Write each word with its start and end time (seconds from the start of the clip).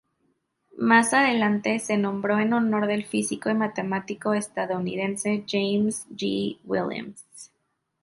Más 0.79 1.13
adelante 1.13 1.77
se 1.77 1.95
nombró 1.95 2.39
en 2.39 2.53
honor 2.53 2.87
del 2.87 3.05
físico 3.05 3.51
y 3.51 3.53
matemático 3.53 4.33
estadounidense 4.33 5.43
James 5.47 6.07
G. 6.09 6.57
Williams. 6.65 7.51